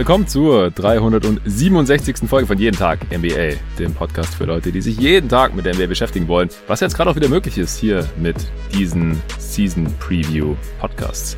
[0.00, 2.26] Willkommen zur 367.
[2.26, 5.74] Folge von Jeden Tag NBA, dem Podcast für Leute, die sich jeden Tag mit der
[5.74, 8.36] NBA beschäftigen wollen, was jetzt gerade auch wieder möglich ist hier mit
[8.72, 11.36] diesen Season Preview Podcasts.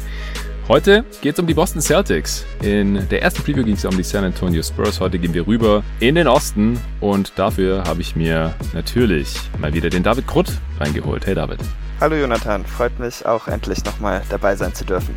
[0.69, 2.47] Heute geht es um die Boston Celtics.
[2.63, 5.01] In der ersten Preview ging es um die San Antonio Spurs.
[5.01, 9.91] Heute gehen wir rüber in den Osten und dafür habe ich mir natürlich mal wieder
[9.91, 11.27] den David Krutt reingeholt.
[11.27, 11.59] Hey David.
[12.03, 15.15] Hallo Jonathan, freut mich auch endlich nochmal dabei sein zu dürfen.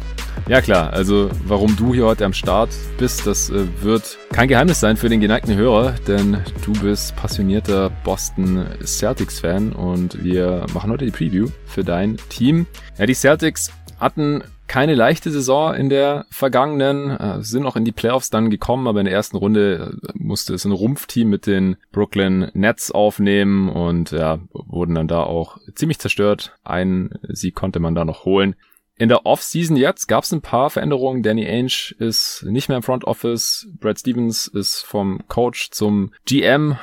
[0.47, 4.81] Ja klar, also warum du hier heute am Start bist, das äh, wird kein Geheimnis
[4.81, 11.05] sein für den geneigten Hörer, denn du bist passionierter Boston Celtics-Fan und wir machen heute
[11.05, 12.67] die Preview für dein Team.
[12.99, 17.91] Ja, die Celtics hatten keine leichte Saison in der vergangenen, äh, sind auch in die
[17.91, 21.77] Playoffs dann gekommen, aber in der ersten Runde äh, musste es ein Rumpfteam mit den
[21.91, 26.57] Brooklyn Nets aufnehmen und ja, wurden dann da auch ziemlich zerstört.
[26.63, 28.55] Ein Sieg konnte man da noch holen.
[28.97, 31.21] In der Offseason jetzt gab es ein paar Veränderungen.
[31.21, 33.67] Danny Ainge ist nicht mehr im Front Office.
[33.79, 36.77] Brad Stevens ist vom Coach zum GM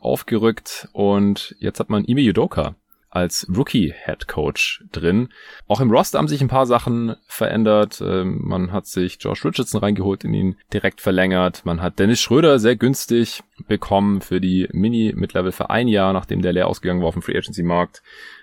[0.00, 2.74] aufgerückt und jetzt hat man Ime Yudoka
[3.10, 5.28] als Rookie Head Coach drin.
[5.66, 8.02] Auch im Roster haben sich ein paar Sachen verändert.
[8.04, 11.64] Ähm, man hat sich Josh Richardson reingeholt, in ihn direkt verlängert.
[11.64, 16.42] Man hat Dennis Schröder sehr günstig bekommen für die Mini Mid-Level für ein Jahr, nachdem
[16.42, 18.02] der leer ausgegangen war auf dem Free Agency Markt.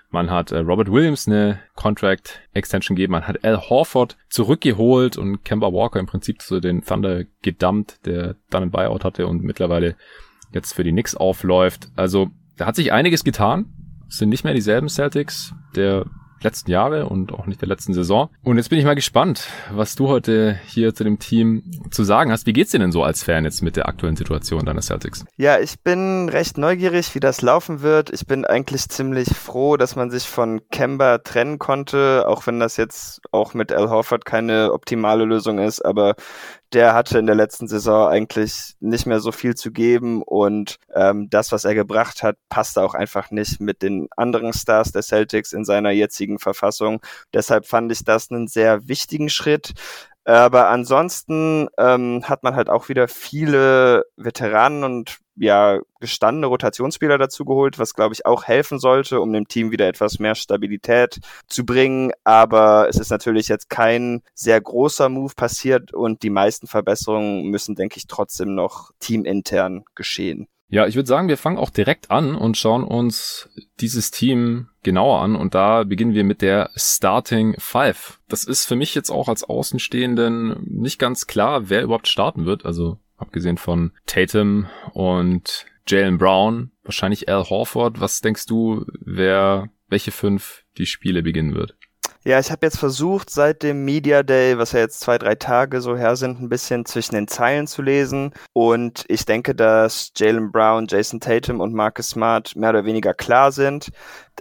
[0.09, 3.11] Man hat äh, Robert Williams eine Contract Extension gegeben.
[3.11, 8.35] Man hat Al Horford zurückgeholt und Kemba Walker im Prinzip zu den Thunder gedumpt, der
[8.49, 9.95] dann ein Buyout hatte und mittlerweile
[10.53, 11.89] jetzt für die Knicks aufläuft.
[11.95, 13.65] Also da hat sich einiges getan
[14.07, 16.05] sind nicht mehr dieselben Celtics der
[16.45, 18.29] letzten Jahre und auch nicht der letzten Saison.
[18.43, 22.31] Und jetzt bin ich mal gespannt, was du heute hier zu dem Team zu sagen
[22.31, 22.45] hast.
[22.45, 25.25] Wie geht's dir denn so als Fan jetzt mit der aktuellen Situation deiner Celtics?
[25.37, 28.11] Ja, ich bin recht neugierig, wie das laufen wird.
[28.11, 32.77] Ich bin eigentlich ziemlich froh, dass man sich von Kemba trennen konnte, auch wenn das
[32.77, 36.15] jetzt auch mit Al Horford keine optimale Lösung ist, aber
[36.75, 41.29] der hatte in der letzten Saison eigentlich nicht mehr so viel zu geben und ähm,
[41.29, 45.53] das, was er gebracht hat, passte auch einfach nicht mit den anderen Stars der Celtics
[45.53, 47.01] in seiner jetzigen Verfassung.
[47.33, 49.73] Deshalb fand ich das einen sehr wichtigen Schritt.
[50.25, 57.45] Aber ansonsten ähm, hat man halt auch wieder viele Veteranen und ja gestandene Rotationsspieler dazu
[57.45, 61.65] geholt, was glaube ich auch helfen sollte, um dem Team wieder etwas mehr Stabilität zu
[61.65, 62.11] bringen.
[62.23, 67.75] Aber es ist natürlich jetzt kein sehr großer Move passiert und die meisten Verbesserungen müssen,
[67.75, 70.47] denke ich, trotzdem noch teamintern geschehen.
[70.67, 75.21] Ja, ich würde sagen, wir fangen auch direkt an und schauen uns dieses Team genauer
[75.21, 75.35] an.
[75.35, 78.19] Und da beginnen wir mit der Starting Five.
[78.27, 82.65] Das ist für mich jetzt auch als Außenstehenden nicht ganz klar, wer überhaupt starten wird.
[82.65, 87.99] Also abgesehen von Tatum und Jalen Brown, wahrscheinlich Al Horford.
[87.99, 91.75] Was denkst du, wer welche fünf die Spiele beginnen wird?
[92.27, 95.79] Ja, ich habe jetzt versucht, seit dem Media Day, was ja jetzt zwei, drei Tage
[95.79, 98.33] so her sind, ein bisschen zwischen den Zeilen zu lesen.
[98.51, 103.51] Und ich denke, dass Jalen Brown, Jason Tatum und Marcus Smart mehr oder weniger klar
[103.51, 103.91] sind.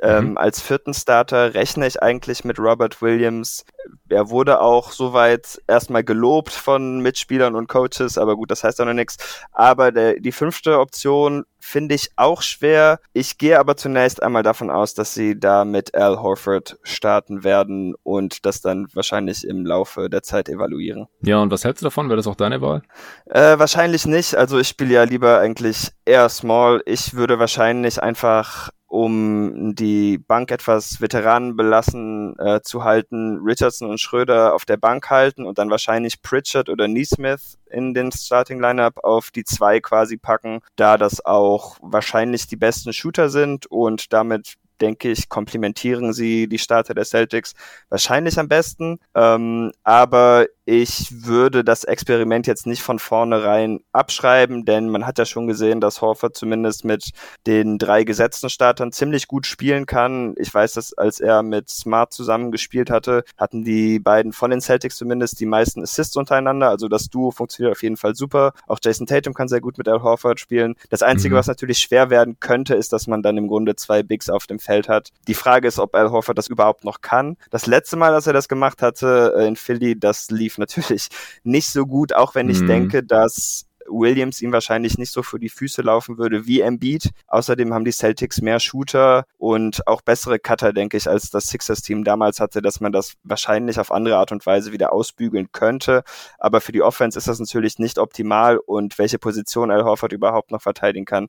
[0.02, 0.38] Ähm, mhm.
[0.38, 3.64] als vierten Starter rechne ich eigentlich mit Robert Williams.
[4.08, 8.86] Er wurde auch soweit erstmal gelobt von Mitspielern und Coaches, aber gut, das heißt auch
[8.86, 9.16] noch nichts.
[9.52, 13.00] Aber der, die fünfte Option finde ich auch schwer.
[13.12, 17.94] Ich gehe aber zunächst einmal davon aus, dass sie da mit Al Horford starten werden
[18.02, 21.06] und das dann wahrscheinlich im Laufe der Zeit evaluieren.
[21.22, 22.08] Ja, und was hältst du davon?
[22.08, 22.82] Wäre das auch deine Wahl?
[23.26, 24.34] Äh, wahrscheinlich nicht.
[24.34, 26.82] Also ich spiele ja lieber eigentlich eher small.
[26.84, 33.98] Ich würde wahrscheinlich einfach um die Bank etwas Veteranen belassen äh, zu halten, Richardson und
[33.98, 39.02] Schröder auf der Bank halten und dann wahrscheinlich Pritchard oder Neesmith in den Starting Lineup
[39.02, 44.54] auf die zwei quasi packen, da das auch wahrscheinlich die besten Shooter sind und damit
[44.80, 47.54] denke ich, komplementieren sie die Starter der Celtics
[47.88, 48.98] wahrscheinlich am besten.
[49.14, 55.26] Ähm, aber ich würde das Experiment jetzt nicht von vornherein abschreiben, denn man hat ja
[55.26, 57.10] schon gesehen, dass Horford zumindest mit
[57.46, 60.34] den drei gesetzten Startern ziemlich gut spielen kann.
[60.38, 64.62] Ich weiß, dass als er mit Smart zusammen gespielt hatte, hatten die beiden von den
[64.62, 66.70] Celtics zumindest die meisten Assists untereinander.
[66.70, 68.54] Also das Duo funktioniert auf jeden Fall super.
[68.66, 70.76] Auch Jason Tatum kann sehr gut mit Al Horford spielen.
[70.88, 71.38] Das Einzige, mhm.
[71.38, 74.58] was natürlich schwer werden könnte, ist, dass man dann im Grunde zwei Bigs auf dem
[74.58, 75.10] Feld hat.
[75.28, 77.36] Die Frage ist, ob Al Horford das überhaupt noch kann.
[77.50, 81.08] Das letzte Mal, dass er das gemacht hatte äh, in Philly, das lief lief natürlich
[81.42, 82.66] nicht so gut, auch wenn ich mhm.
[82.66, 87.10] denke, dass Williams ihm wahrscheinlich nicht so für die Füße laufen würde wie Embiid.
[87.26, 92.02] Außerdem haben die Celtics mehr Shooter und auch bessere Cutter, denke ich, als das Sixers-Team
[92.02, 96.02] damals hatte, dass man das wahrscheinlich auf andere Art und Weise wieder ausbügeln könnte.
[96.38, 100.50] Aber für die Offense ist das natürlich nicht optimal und welche Position Al Horford überhaupt
[100.50, 101.28] noch verteidigen kann,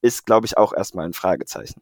[0.00, 1.80] ist, glaube ich, auch erstmal ein Fragezeichen.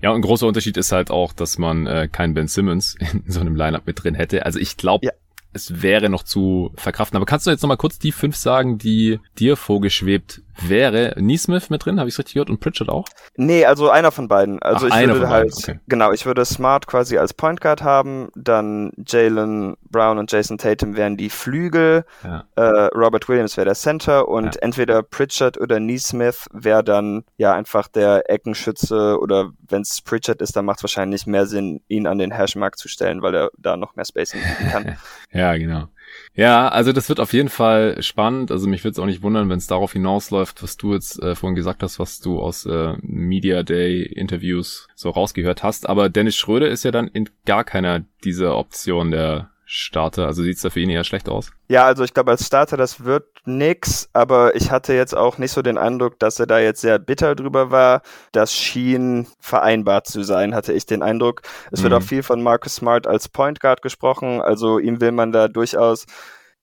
[0.00, 3.40] Ja, ein großer Unterschied ist halt auch, dass man äh, keinen Ben Simmons in so
[3.40, 4.44] einem Lineup mit drin hätte.
[4.44, 5.12] Also ich glaube, ja
[5.52, 7.16] es wäre noch zu verkraften.
[7.16, 11.84] Aber kannst du jetzt nochmal kurz die fünf sagen, die dir vorgeschwebt wäre Neesmith mit
[11.84, 13.06] drin, habe ich richtig gehört, und Pritchard auch?
[13.36, 14.60] Nee, also einer von beiden.
[14.62, 15.80] Also Ach, ich würde halt, okay.
[15.88, 20.94] genau, ich würde Smart quasi als Point Guard haben, dann Jalen Brown und Jason Tatum
[20.96, 22.44] wären die Flügel, Ja.
[22.56, 22.62] äh,
[22.94, 24.60] Robert Williams wäre der Center und Ja.
[24.60, 30.54] entweder Pritchard oder Neesmith wäre dann ja einfach der Eckenschütze oder wenn es Pritchard ist,
[30.54, 33.76] dann macht es wahrscheinlich mehr Sinn, ihn an den Hashmark zu stellen, weil er da
[33.78, 34.96] noch mehr Spacing bieten kann.
[35.32, 35.88] Ja, genau.
[36.34, 38.50] Ja, also das wird auf jeden Fall spannend.
[38.50, 41.34] Also mich würde es auch nicht wundern, wenn es darauf hinausläuft, was du jetzt äh,
[41.34, 45.88] vorhin gesagt hast, was du aus äh, Media Day Interviews so rausgehört hast.
[45.88, 50.26] Aber Dennis Schröder ist ja dann in gar keiner dieser Optionen der Starter.
[50.26, 51.50] Also sieht's da für ihn eher schlecht aus.
[51.68, 55.50] Ja, also ich glaube, als Starter, das wird nix, aber ich hatte jetzt auch nicht
[55.50, 58.02] so den Eindruck, dass er da jetzt sehr bitter drüber war.
[58.32, 61.40] Das schien vereinbart zu sein, hatte ich den Eindruck.
[61.70, 61.98] Es wird Mhm.
[61.98, 66.04] auch viel von Marcus Smart als Point Guard gesprochen, also ihm will man da durchaus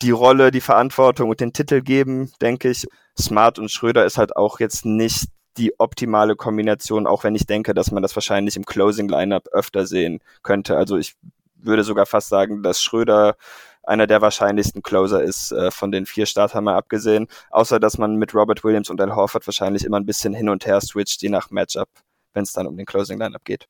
[0.04, 2.86] die Rolle, die Verantwortung und den Titel geben, denke ich.
[3.20, 7.74] Smart und Schröder ist halt auch jetzt nicht die optimale Kombination, auch wenn ich denke,
[7.74, 10.78] dass man das wahrscheinlich im Closing Lineup öfter sehen könnte.
[10.78, 11.16] Also ich
[11.62, 13.36] würde sogar fast sagen, dass Schröder
[13.84, 17.28] einer der wahrscheinlichsten Closer ist, äh, von den vier Startern mal abgesehen.
[17.50, 20.66] Außer, dass man mit Robert Williams und Al Horford wahrscheinlich immer ein bisschen hin und
[20.66, 21.90] her switcht, je nach Matchup,
[22.34, 23.68] wenn es dann um den Closing Lineup geht.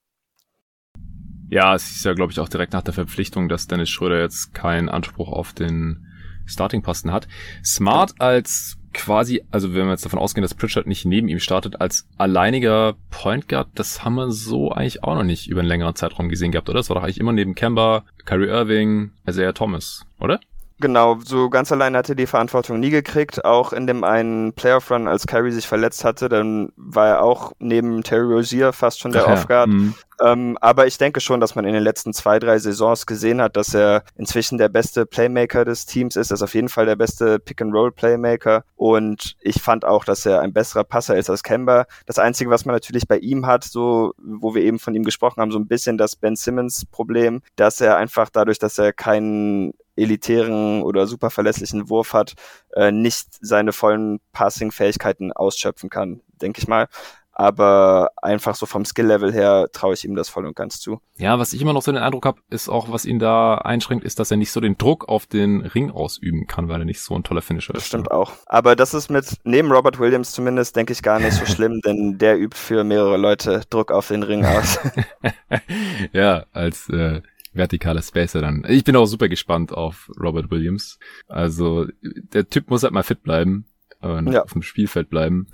[1.49, 4.53] Ja, es ist ja, glaube ich, auch direkt nach der Verpflichtung, dass Dennis Schröder jetzt
[4.53, 6.05] keinen Anspruch auf den
[6.45, 7.27] Starting-Posten hat.
[7.63, 11.79] Smart als quasi, also wenn wir jetzt davon ausgehen, dass Pritchard nicht neben ihm startet,
[11.81, 15.95] als alleiniger Point Guard, das haben wir so eigentlich auch noch nicht über einen längeren
[15.95, 16.79] Zeitraum gesehen gehabt, oder?
[16.79, 20.39] Das war doch eigentlich immer neben Kemba, Kyrie Irving, Isaiah Thomas, oder?
[20.81, 23.43] Genau, so ganz alleine hat er die Verantwortung nie gekriegt.
[23.43, 28.01] Auch in dem einen Playoff-Run, als Kyrie sich verletzt hatte, dann war er auch neben
[28.01, 29.69] Terry Rozier fast schon der Ach ja, Off-Guard.
[29.69, 29.95] mhm.
[30.21, 33.55] Ähm, aber ich denke schon, dass man in den letzten zwei, drei Saisons gesehen hat,
[33.55, 36.31] dass er inzwischen der beste Playmaker des Teams ist.
[36.31, 38.63] Er ist auf jeden Fall der beste Pick-and-Roll-Playmaker.
[38.75, 41.85] Und ich fand auch, dass er ein besserer Passer ist als Kemba.
[42.05, 45.41] Das Einzige, was man natürlich bei ihm hat, so, wo wir eben von ihm gesprochen
[45.41, 50.81] haben, so ein bisschen das Ben Simmons-Problem, dass er einfach dadurch, dass er keinen elitären
[50.81, 52.33] oder super verlässlichen Wurf hat,
[52.75, 56.87] äh, nicht seine vollen Passing-Fähigkeiten ausschöpfen kann, denke ich mal.
[57.31, 60.99] Aber einfach so vom Skill-Level her traue ich ihm das voll und ganz zu.
[61.17, 64.03] Ja, was ich immer noch so den Eindruck habe, ist auch, was ihn da einschränkt,
[64.03, 66.99] ist, dass er nicht so den Druck auf den Ring ausüben kann, weil er nicht
[66.99, 67.87] so ein toller Finisher Das ist.
[67.87, 68.33] stimmt auch.
[68.45, 72.17] Aber das ist mit, neben Robert Williams zumindest, denke ich, gar nicht so schlimm, denn
[72.17, 74.77] der übt für mehrere Leute Druck auf den Ring aus.
[76.11, 77.21] ja, als äh,
[77.53, 78.65] vertikaler Spacer dann.
[78.67, 80.99] Ich bin auch super gespannt auf Robert Williams.
[81.27, 81.87] Also
[82.33, 83.65] der Typ muss halt mal fit bleiben
[84.01, 84.43] und Ja.
[84.43, 85.47] auf dem Spielfeld bleiben.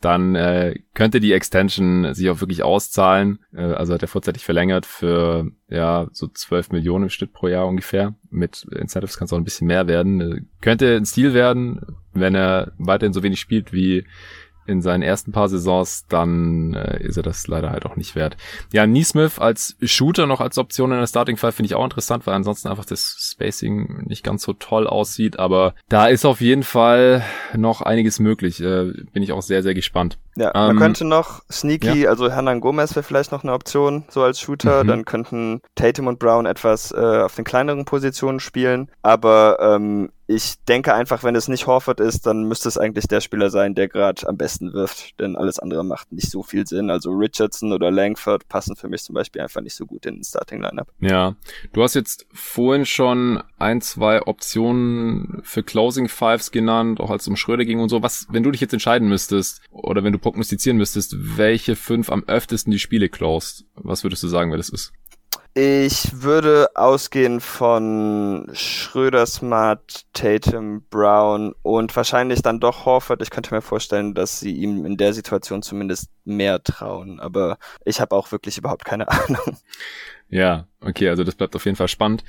[0.00, 3.38] Dann äh, könnte die Extension sich auch wirklich auszahlen.
[3.54, 7.68] Äh, also hat er vorzeitig verlängert für ja so 12 Millionen im Schnitt pro Jahr
[7.68, 8.16] ungefähr.
[8.28, 10.20] Mit Incentives kann es auch ein bisschen mehr werden.
[10.20, 11.80] Äh, könnte ein Stil werden,
[12.12, 14.04] wenn er weiterhin so wenig spielt wie
[14.66, 18.36] in seinen ersten paar Saisons, dann äh, ist er das leider halt auch nicht wert.
[18.72, 22.26] Ja, Neesmith als Shooter noch als Option in der Starting Five finde ich auch interessant,
[22.26, 26.62] weil ansonsten einfach das Spacing nicht ganz so toll aussieht, aber da ist auf jeden
[26.62, 27.22] Fall
[27.56, 28.60] noch einiges möglich.
[28.60, 30.18] Äh, bin ich auch sehr, sehr gespannt.
[30.36, 34.22] Ja, man Ähm, könnte noch Sneaky, also Hernan Gomez wäre vielleicht noch eine Option, so
[34.22, 34.84] als Shooter.
[34.84, 34.88] Mhm.
[34.88, 38.90] Dann könnten Tatum und Brown etwas äh, auf den kleineren Positionen spielen.
[39.02, 43.20] Aber ähm, ich denke einfach, wenn es nicht Horford ist, dann müsste es eigentlich der
[43.20, 45.18] Spieler sein, der gerade am besten wirft.
[45.20, 46.90] Denn alles andere macht nicht so viel Sinn.
[46.90, 50.24] Also Richardson oder Langford passen für mich zum Beispiel einfach nicht so gut in den
[50.24, 50.88] Starting Lineup.
[51.00, 51.34] Ja,
[51.72, 57.28] du hast jetzt vorhin schon ein, zwei Optionen für Closing Fives genannt, auch als es
[57.28, 58.02] um Schröder ging und so.
[58.02, 62.24] Was, wenn du dich jetzt entscheiden müsstest oder wenn du prognostizieren müsstest, welche fünf am
[62.26, 64.92] öftesten die Spiele closed, was würdest du sagen, wer das ist?
[65.54, 73.20] Ich würde ausgehen von Schröder, Smart, Tatum, Brown und wahrscheinlich dann doch Horford.
[73.20, 77.20] Ich könnte mir vorstellen, dass sie ihm in der Situation zumindest mehr trauen.
[77.20, 79.58] Aber ich habe auch wirklich überhaupt keine Ahnung.
[80.30, 82.24] Ja, okay, also das bleibt auf jeden Fall spannend.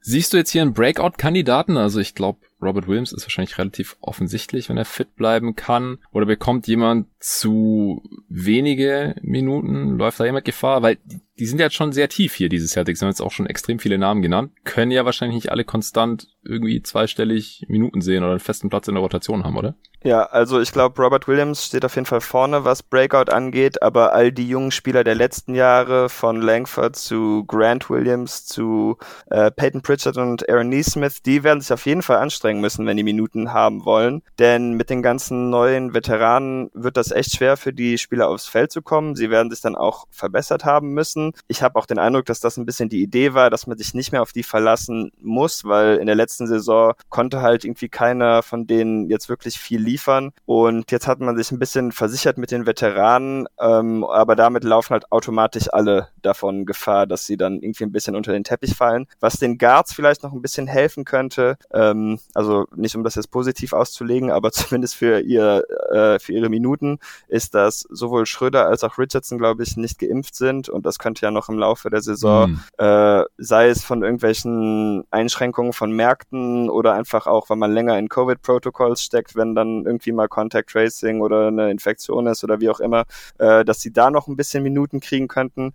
[0.00, 1.76] Siehst du jetzt hier einen Breakout-Kandidaten?
[1.76, 5.98] Also ich glaube, Robert Williams ist wahrscheinlich relativ offensichtlich, wenn er fit bleiben kann.
[6.12, 9.96] Oder bekommt jemand zu wenige Minuten?
[9.98, 10.82] Läuft da jemand Gefahr?
[10.82, 13.00] Weil die- die sind ja jetzt schon sehr tief hier, diese Celtics.
[13.00, 14.50] Wir haben jetzt auch schon extrem viele Namen genannt.
[14.64, 18.94] Können ja wahrscheinlich nicht alle konstant irgendwie zweistellig Minuten sehen oder einen festen Platz in
[18.94, 19.76] der Rotation haben, oder?
[20.02, 24.12] Ja, also ich glaube, Robert Williams steht auf jeden Fall vorne, was Breakout angeht, aber
[24.14, 28.96] all die jungen Spieler der letzten Jahre, von Langford zu Grant Williams zu
[29.30, 32.96] äh, Peyton Pritchard und Aaron Neesmith, die werden sich auf jeden Fall anstrengen müssen, wenn
[32.96, 34.22] die Minuten haben wollen.
[34.38, 38.72] Denn mit den ganzen neuen Veteranen wird das echt schwer für die Spieler aufs Feld
[38.72, 39.16] zu kommen.
[39.16, 41.32] Sie werden sich dann auch verbessert haben müssen.
[41.46, 43.94] Ich habe auch den Eindruck, dass das ein bisschen die Idee war, dass man sich
[43.94, 48.42] nicht mehr auf die verlassen muss, weil in der letzten Saison konnte halt irgendwie keiner
[48.42, 50.32] von denen jetzt wirklich viel liefern.
[50.46, 54.90] Und jetzt hat man sich ein bisschen versichert mit den Veteranen, ähm, aber damit laufen
[54.90, 59.06] halt automatisch alle davon Gefahr, dass sie dann irgendwie ein bisschen unter den Teppich fallen.
[59.20, 63.30] Was den Guards vielleicht noch ein bisschen helfen könnte, ähm, also nicht um das jetzt
[63.30, 66.97] positiv auszulegen, aber zumindest für ihr äh, für ihre Minuten,
[67.28, 71.22] ist, dass sowohl Schröder als auch Richardson, glaube ich, nicht geimpft sind und das könnte
[71.22, 72.60] ja noch im Laufe der Saison, mhm.
[72.78, 78.08] äh, sei es von irgendwelchen Einschränkungen von Märkten oder einfach auch, weil man länger in
[78.08, 82.80] Covid-Protocolls steckt, wenn dann irgendwie mal Contact Tracing oder eine Infektion ist oder wie auch
[82.80, 83.04] immer,
[83.38, 85.72] äh, dass sie da noch ein bisschen Minuten kriegen könnten.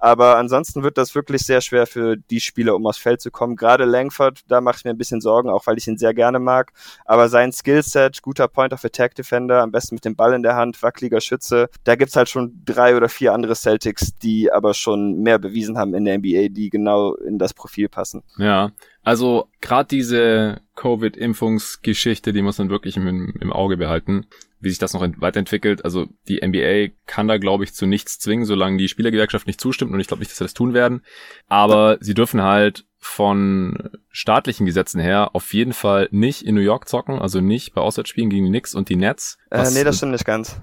[0.00, 3.56] Aber ansonsten wird das wirklich sehr schwer für die Spieler, um aufs Feld zu kommen.
[3.56, 6.38] Gerade Langford, da mache ich mir ein bisschen Sorgen, auch weil ich ihn sehr gerne
[6.38, 6.72] mag.
[7.04, 10.56] Aber sein Skillset, guter Point of Attack Defender, am besten mit dem Ball in der
[10.56, 15.22] Hand, wackeliger Schütze, da gibt's halt schon drei oder vier andere Celtics, die aber schon
[15.22, 18.22] mehr bewiesen haben in der NBA, die genau in das Profil passen.
[18.38, 18.72] Ja,
[19.02, 24.26] also gerade diese Covid-Impfungsgeschichte, die muss man wirklich im, im Auge behalten
[24.60, 25.84] wie sich das noch weiterentwickelt.
[25.84, 29.92] Also die NBA kann da, glaube ich, zu nichts zwingen, solange die Spielergewerkschaft nicht zustimmt
[29.92, 31.02] und ich glaube nicht, dass sie das tun werden.
[31.48, 36.88] Aber sie dürfen halt von staatlichen Gesetzen her auf jeden Fall nicht in New York
[36.88, 39.38] zocken, also nicht bei Auswärtsspielen gegen die Knicks und die Nets.
[39.50, 40.60] Äh, nee, das stimmt nicht ganz.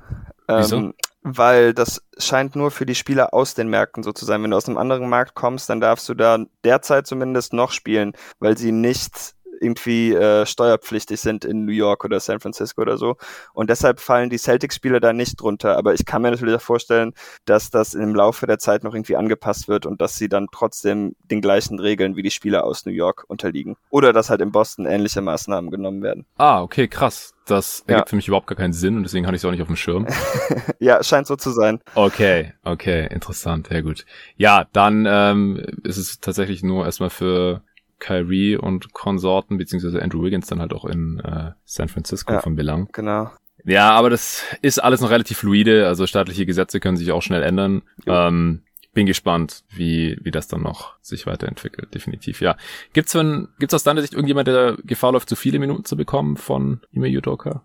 [0.47, 0.77] Wieso?
[0.77, 4.43] Ähm, weil das scheint nur für die Spieler aus den Märkten so zu sein.
[4.43, 8.11] Wenn du aus einem anderen Markt kommst, dann darfst du da derzeit zumindest noch spielen,
[8.39, 13.17] weil sie nicht irgendwie äh, steuerpflichtig sind in New York oder San Francisco oder so.
[13.53, 15.77] Und deshalb fallen die Celtics-Spieler da nicht drunter.
[15.77, 17.13] Aber ich kann mir natürlich auch vorstellen,
[17.45, 21.15] dass das im Laufe der Zeit noch irgendwie angepasst wird und dass sie dann trotzdem
[21.29, 23.75] den gleichen Regeln wie die Spieler aus New York unterliegen.
[23.89, 26.25] Oder dass halt in Boston ähnliche Maßnahmen genommen werden.
[26.37, 27.33] Ah, okay, krass.
[27.45, 28.09] Das ergibt ja.
[28.09, 29.75] für mich überhaupt gar keinen Sinn und deswegen hatte ich es auch nicht auf dem
[29.75, 30.07] Schirm.
[30.79, 31.81] ja, scheint so zu sein.
[31.93, 34.05] Okay, okay, interessant, sehr gut.
[34.37, 37.61] Ja, dann ähm, ist es tatsächlich nur erstmal für
[38.03, 42.55] Kyrie und Konsorten, beziehungsweise Andrew Wiggins dann halt auch in äh, San Francisco ja, von
[42.55, 42.89] Belang.
[42.91, 43.31] Genau.
[43.63, 47.43] Ja, aber das ist alles noch relativ fluide, also staatliche Gesetze können sich auch schnell
[47.43, 47.83] ändern.
[48.05, 52.57] Ähm, bin gespannt, wie, wie das dann noch sich weiterentwickelt, definitiv, ja.
[52.91, 56.35] Gibt's, wenn, gibt's aus deiner Sicht irgendjemand, der Gefahr läuft, zu viele Minuten zu bekommen
[56.35, 57.63] von Ime Udoka?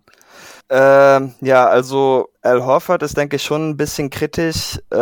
[0.69, 4.97] Ähm, ja, also Al Horford ist, denke ich, schon ein bisschen kritisch, äh,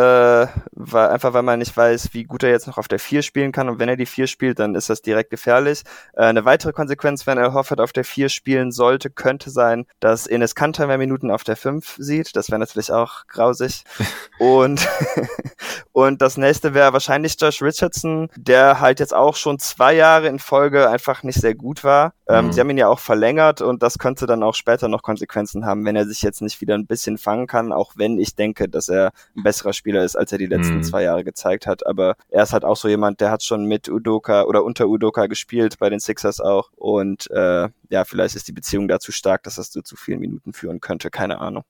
[0.72, 3.52] weil, einfach weil man nicht weiß, wie gut er jetzt noch auf der 4 spielen
[3.52, 3.68] kann.
[3.68, 5.84] Und wenn er die 4 spielt, dann ist das direkt gefährlich.
[6.14, 10.26] Äh, eine weitere Konsequenz, wenn Al Horford auf der 4 spielen sollte, könnte sein, dass
[10.26, 12.34] Enes Kanter mehr Minuten auf der 5 sieht.
[12.34, 13.84] Das wäre natürlich auch grausig.
[14.40, 14.88] und,
[15.92, 20.40] und das nächste wäre wahrscheinlich Josh Richardson, der halt jetzt auch schon zwei Jahre in
[20.40, 22.14] Folge einfach nicht sehr gut war.
[22.28, 22.52] Ähm, mhm.
[22.52, 25.84] Sie haben ihn ja auch verlängert und das könnte dann auch später noch Konsequenzen haben,
[25.84, 28.88] wenn er sich jetzt nicht wieder ein bisschen fangen kann, auch wenn ich denke, dass
[28.88, 30.82] er ein besserer Spieler ist, als er die letzten mhm.
[30.82, 31.86] zwei Jahre gezeigt hat.
[31.86, 35.26] Aber er ist halt auch so jemand, der hat schon mit Udoka oder unter Udoka
[35.26, 36.70] gespielt, bei den Sixers auch.
[36.76, 40.52] Und äh, ja, vielleicht ist die Beziehung dazu stark, dass das zu zu vielen Minuten
[40.52, 41.10] führen könnte.
[41.10, 41.64] Keine Ahnung.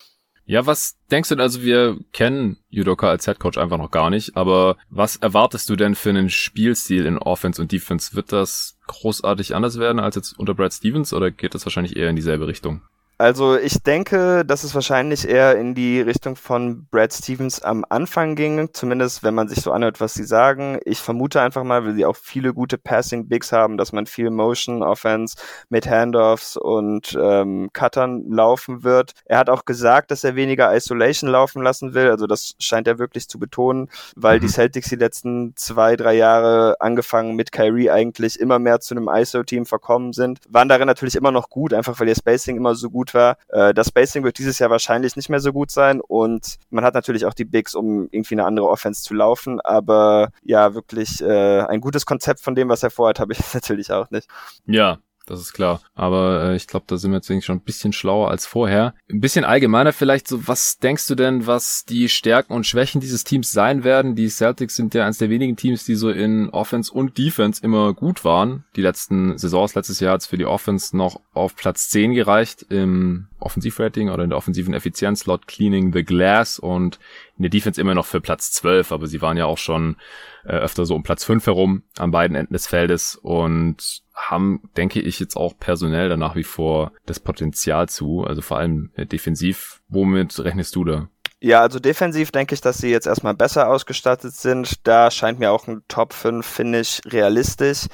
[0.45, 4.35] Ja, was denkst du denn, also wir kennen Judoka als Headcoach einfach noch gar nicht,
[4.35, 8.16] aber was erwartest du denn für einen Spielstil in Offense und Defense?
[8.16, 12.09] Wird das großartig anders werden als jetzt unter Brad Stevens oder geht das wahrscheinlich eher
[12.09, 12.80] in dieselbe Richtung?
[13.21, 18.37] Also ich denke, dass es wahrscheinlich eher in die Richtung von Brad Stevens am Anfang
[18.37, 20.79] ging, zumindest wenn man sich so anhört, was sie sagen.
[20.85, 24.31] Ich vermute einfach mal, weil sie auch viele gute Passing Bigs haben, dass man viel
[24.31, 25.37] Motion Offense
[25.69, 29.15] mit Handoffs und ähm, Cuttern laufen wird.
[29.25, 33.01] Er hat auch gesagt, dass er weniger Isolation laufen lassen will, also das scheint er
[33.01, 34.43] wirklich zu betonen, weil mhm.
[34.43, 39.09] die Celtics die letzten zwei, drei Jahre angefangen mit Kyrie eigentlich immer mehr zu einem
[39.09, 40.39] ISO-Team verkommen sind.
[40.49, 43.37] Waren darin natürlich immer noch gut, einfach weil ihr Spacing immer so gut gut war.
[43.49, 46.95] Äh, das Spacing wird dieses Jahr wahrscheinlich nicht mehr so gut sein und man hat
[46.95, 51.61] natürlich auch die Bigs, um irgendwie eine andere Offense zu laufen, aber ja, wirklich äh,
[51.62, 54.29] ein gutes Konzept von dem, was er vorhat, habe ich natürlich auch nicht.
[54.67, 55.80] Ja, das ist klar.
[55.94, 58.94] Aber äh, ich glaube, da sind wir jetzt schon ein bisschen schlauer als vorher.
[59.11, 63.25] Ein bisschen allgemeiner vielleicht so, was denkst du denn, was die Stärken und Schwächen dieses
[63.25, 64.14] Teams sein werden?
[64.14, 67.94] Die Celtics sind ja eines der wenigen Teams, die so in Offense und Defense immer
[67.94, 68.64] gut waren.
[68.76, 72.66] Die letzten Saisons, letztes Jahr hat es für die Offense noch auf Platz 10 gereicht
[72.70, 76.99] im Offensivrating oder in der offensiven Effizienz laut Cleaning the Glass und
[77.37, 79.97] in der Defense immer noch für Platz 12, aber sie waren ja auch schon
[80.44, 85.01] äh, öfter so um Platz 5 herum an beiden Enden des Feldes und haben, denke
[85.01, 89.81] ich, jetzt auch personell danach wie vor das Potenzial zu, also vor allem äh, defensiv.
[89.89, 91.09] Womit rechnest du da?
[91.41, 94.87] Ja, also defensiv denke ich, dass sie jetzt erstmal besser ausgestattet sind.
[94.87, 97.87] Da scheint mir auch ein Top 5 Finish realistisch.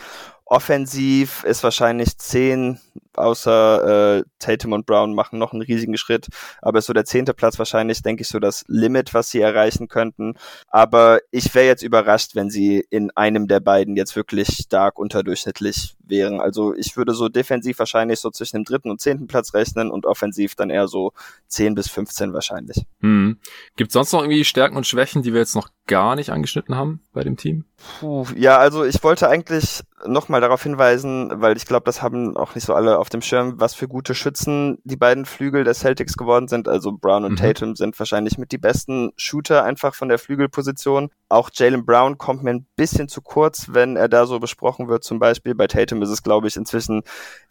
[0.46, 2.78] Offensiv ist wahrscheinlich 10,
[3.14, 6.28] außer äh, Tatum und Brown machen noch einen riesigen Schritt.
[6.60, 9.88] Aber ist so der zehnte Platz wahrscheinlich, denke ich, so das Limit, was sie erreichen
[9.88, 10.34] könnten.
[10.68, 15.96] Aber ich wäre jetzt überrascht, wenn sie in einem der beiden jetzt wirklich stark unterdurchschnittlich
[16.00, 16.40] wären.
[16.40, 20.04] Also ich würde so defensiv wahrscheinlich so zwischen dem dritten und zehnten Platz rechnen und
[20.04, 21.12] offensiv dann eher so
[21.48, 22.84] 10 bis 15 wahrscheinlich.
[23.00, 23.38] Hm.
[23.76, 27.00] Gibt sonst noch irgendwie Stärken und Schwächen, die wir jetzt noch gar nicht angeschnitten haben
[27.12, 27.64] bei dem Team?
[28.00, 32.54] Puh, ja, also ich wollte eigentlich nochmal darauf hinweisen, weil ich glaube, das haben auch
[32.54, 36.16] nicht so alle auf dem Schirm, was für gute Schützen die beiden Flügel der Celtics
[36.16, 36.68] geworden sind.
[36.68, 37.36] Also Brown und mhm.
[37.36, 41.10] Tatum sind wahrscheinlich mit die besten Shooter einfach von der Flügelposition.
[41.34, 45.02] Auch Jalen Brown kommt mir ein bisschen zu kurz, wenn er da so besprochen wird.
[45.02, 47.02] Zum Beispiel bei Tatum ist es, glaube ich, inzwischen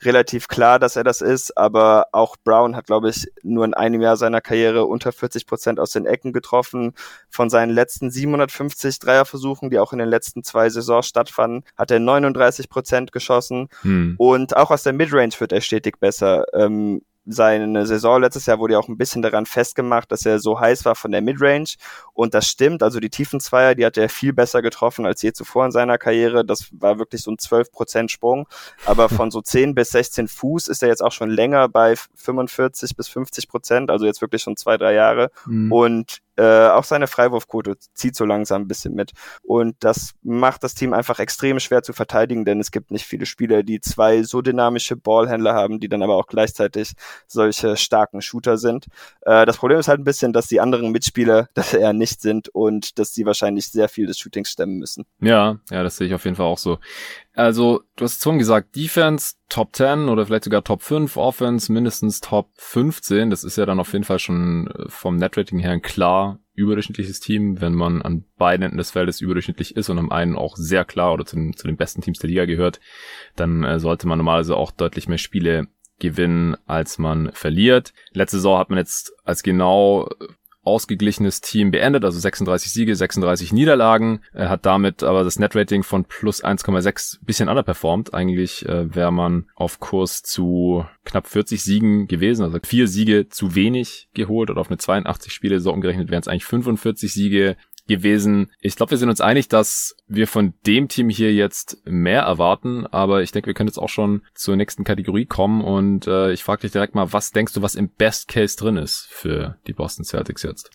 [0.01, 1.57] relativ klar, dass er das ist.
[1.57, 5.81] Aber auch Brown hat, glaube ich, nur in einem Jahr seiner Karriere unter 40 Prozent
[5.81, 6.93] aus den Ecken getroffen.
[7.27, 11.99] Von seinen letzten 750 Dreierversuchen, die auch in den letzten zwei Saisons stattfanden, hat er
[11.99, 13.67] 39 Prozent geschossen.
[13.81, 14.15] Hm.
[14.17, 16.45] Und auch aus der Midrange wird er stetig besser.
[16.53, 20.59] Ähm, seine Saison letztes Jahr wurde ja auch ein bisschen daran festgemacht, dass er so
[20.59, 21.75] heiß war von der Midrange.
[22.13, 22.83] Und das stimmt.
[22.83, 25.97] Also die tiefen Zweier, die hat er viel besser getroffen als je zuvor in seiner
[25.97, 26.43] Karriere.
[26.43, 28.47] Das war wirklich so ein 12% Sprung.
[28.85, 32.95] Aber von so 10 bis 16 Fuß ist er jetzt auch schon länger bei 45
[32.95, 33.89] bis 50 Prozent.
[33.89, 35.31] Also jetzt wirklich schon zwei, drei Jahre.
[35.45, 35.71] Mhm.
[35.71, 39.11] Und äh, auch seine Freiwurfquote zieht so langsam ein bisschen mit.
[39.43, 43.25] Und das macht das Team einfach extrem schwer zu verteidigen, denn es gibt nicht viele
[43.25, 46.93] Spieler, die zwei so dynamische Ballhändler haben, die dann aber auch gleichzeitig
[47.27, 48.87] solche starken Shooter sind.
[49.21, 52.49] Äh, das Problem ist halt ein bisschen, dass die anderen Mitspieler das eher nicht sind
[52.49, 55.05] und dass sie wahrscheinlich sehr viel des Shootings stemmen müssen.
[55.19, 56.79] Ja, ja, das sehe ich auf jeden Fall auch so.
[57.35, 62.21] Also, du hast schon gesagt, Defense Top 10 oder vielleicht sogar Top 5, Offense mindestens
[62.21, 63.31] Top 15.
[63.31, 67.19] Das ist ja dann auf jeden Fall schon äh, vom Netrating her ein klar überdurchschnittliches
[67.19, 70.85] Team, wenn man an beiden Enden des Feldes überdurchschnittlich ist und am einen auch sehr
[70.85, 72.79] klar oder zu den, zu den besten Teams der Liga gehört,
[73.35, 75.67] dann äh, sollte man normalerweise auch deutlich mehr Spiele
[75.99, 77.93] gewinnen, als man verliert.
[78.11, 80.09] Letzte Saison hat man jetzt als genau
[80.63, 84.21] ausgeglichenes Team beendet, also 36 Siege, 36 Niederlagen.
[84.33, 88.13] Er hat damit aber das Netrating von plus 1,6 bisschen underperformed.
[88.13, 93.55] Eigentlich äh, wäre man auf Kurs zu knapp 40 Siegen gewesen, also vier Siege zu
[93.55, 98.51] wenig geholt oder auf eine 82 Spiele so umgerechnet wären es eigentlich 45 Siege gewesen.
[98.59, 102.87] Ich glaube, wir sind uns einig, dass wir von dem Team hier jetzt mehr erwarten,
[102.87, 106.43] aber ich denke, wir können jetzt auch schon zur nächsten Kategorie kommen und äh, ich
[106.43, 109.73] frage dich direkt mal, was denkst du, was im Best Case drin ist für die
[109.73, 110.69] Boston Celtics jetzt?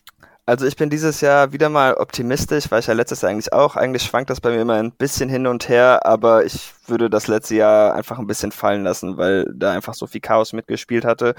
[0.45, 3.75] Also ich bin dieses Jahr wieder mal optimistisch, weil ich ja letztes Jahr eigentlich auch.
[3.75, 7.27] Eigentlich schwankt das bei mir immer ein bisschen hin und her, aber ich würde das
[7.27, 11.35] letzte Jahr einfach ein bisschen fallen lassen, weil da einfach so viel Chaos mitgespielt hatte.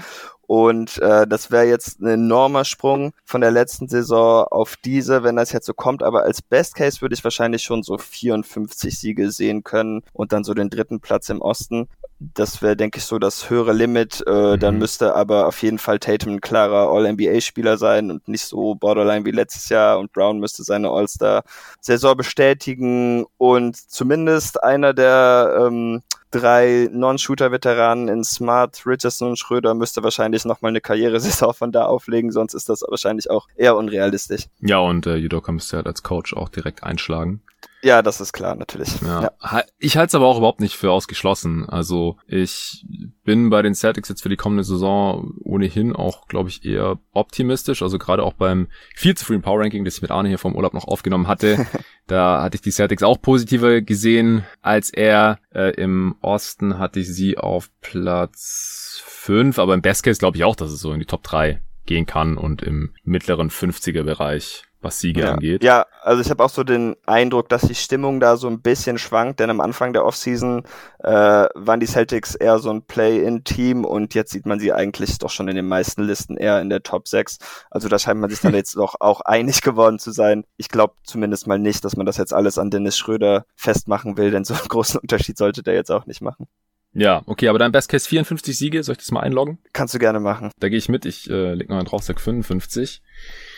[0.47, 5.37] Und äh, das wäre jetzt ein enormer Sprung von der letzten Saison auf diese, wenn
[5.37, 6.03] das jetzt so kommt.
[6.03, 10.43] Aber als Best Case würde ich wahrscheinlich schon so 54 Siege sehen können und dann
[10.43, 11.87] so den dritten Platz im Osten
[12.35, 14.23] das wäre, denke ich, so das höhere Limit.
[14.27, 14.59] Äh, mhm.
[14.59, 19.25] Dann müsste aber auf jeden Fall Tatum ein klarer All-NBA-Spieler sein und nicht so borderline
[19.25, 19.97] wie letztes Jahr.
[19.97, 26.01] Und Brown müsste seine All-Star-Saison bestätigen und zumindest einer der ähm,
[26.31, 32.31] drei Non-Shooter-Veteranen in Smart, Richardson und Schröder müsste wahrscheinlich nochmal eine Karrieresaison von da auflegen,
[32.31, 34.47] sonst ist das wahrscheinlich auch eher unrealistisch.
[34.59, 37.41] Ja, und äh, Judoka müsste halt als Coach auch direkt einschlagen.
[37.83, 39.01] Ja, das ist klar, natürlich.
[39.01, 39.31] Ja.
[39.41, 39.63] ja.
[39.79, 41.67] Ich halte es aber auch überhaupt nicht für ausgeschlossen.
[41.67, 42.85] Also ich
[43.23, 47.81] bin bei den Celtics jetzt für die kommende Saison ohnehin auch, glaube ich, eher optimistisch.
[47.81, 50.55] Also gerade auch beim viel zu frühen Power Ranking, das ich mit Arne hier vom
[50.55, 51.65] Urlaub noch aufgenommen hatte,
[52.07, 55.39] da hatte ich die Celtics auch positiver gesehen als er.
[55.53, 60.43] Äh, Im Osten hatte ich sie auf Platz fünf, aber im Best Case glaube ich
[60.43, 64.63] auch, dass es so in die Top drei gehen kann und im mittleren 50er Bereich
[64.81, 65.33] was Siege ja.
[65.33, 65.63] angeht.
[65.63, 68.97] Ja, also ich habe auch so den Eindruck, dass die Stimmung da so ein bisschen
[68.97, 70.63] schwankt, denn am Anfang der Offseason
[70.99, 75.29] äh, waren die Celtics eher so ein Play-in-Team und jetzt sieht man sie eigentlich doch
[75.29, 77.37] schon in den meisten Listen eher in der Top 6.
[77.69, 80.43] Also da scheint man sich dann jetzt doch auch einig geworden zu sein.
[80.57, 84.31] Ich glaube zumindest mal nicht, dass man das jetzt alles an Dennis Schröder festmachen will,
[84.31, 86.47] denn so einen großen Unterschied sollte der jetzt auch nicht machen.
[86.93, 89.59] Ja, okay, aber dein Best Case 54 Siege, soll ich das mal einloggen?
[89.71, 90.51] Kannst du gerne machen.
[90.59, 93.01] Da gehe ich mit, ich äh, leg noch einen drauf, sag 55.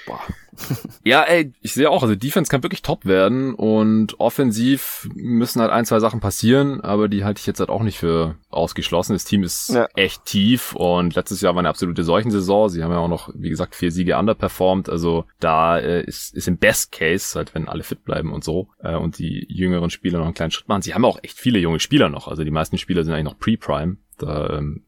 [0.06, 0.22] Boah.
[1.04, 5.72] ja, ey, ich sehe auch, also Defense kann wirklich top werden und offensiv müssen halt
[5.72, 9.14] ein, zwei Sachen passieren, aber die halte ich jetzt halt auch nicht für ausgeschlossen.
[9.14, 9.88] Das Team ist ja.
[9.96, 12.70] echt tief und letztes Jahr war eine absolute Seuchensaison.
[12.70, 14.90] Sie haben ja auch noch, wie gesagt, vier Siege underperformed.
[14.90, 18.70] Also da äh, ist, ist im Best Case, halt wenn alle fit bleiben und so
[18.80, 20.82] äh, und die jüngeren Spieler noch einen kleinen Schritt machen.
[20.82, 22.28] Sie haben auch echt viele junge Spieler noch.
[22.28, 23.98] Also die meisten Spieler sind eigentlich noch Pre-Prime.
[24.18, 24.84] Da ähm,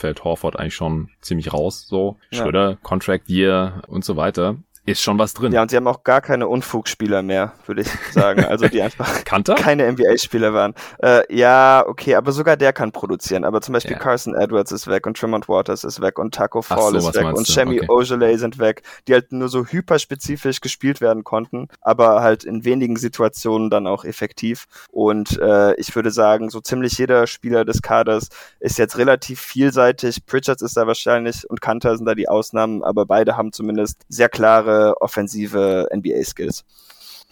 [0.00, 2.16] fällt Horford eigentlich schon ziemlich raus, so.
[2.32, 2.78] Schröder, ja.
[2.82, 4.56] Contract Year und so weiter.
[4.90, 5.52] Ist schon was drin.
[5.52, 8.44] Ja, und sie haben auch gar keine Unfugspieler mehr, würde ich sagen.
[8.44, 9.54] Also die einfach Kanter?
[9.54, 10.74] keine NBA-Spieler waren.
[11.02, 13.44] Äh, ja, okay, aber sogar der kann produzieren.
[13.44, 13.98] Aber zum Beispiel Ja.
[13.98, 17.26] Carson Edwards ist weg und Tremont Waters ist weg und Taco Fall so, ist weg
[17.26, 17.46] und?
[17.46, 17.86] Shemi Okay.
[17.88, 22.96] Ojeley sind weg, die halt nur so hyperspezifisch gespielt werden konnten, aber halt in wenigen
[22.96, 24.66] Situationen dann auch effektiv.
[24.90, 30.26] Und äh, ich würde sagen, so ziemlich jeder Spieler des Kaders ist jetzt relativ vielseitig.
[30.26, 34.28] Pritchards ist da wahrscheinlich und Kanter sind da die Ausnahmen, aber beide haben zumindest sehr
[34.28, 36.64] klare offensive NBA-Skills.